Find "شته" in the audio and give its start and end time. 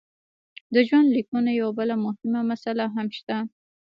3.17-3.37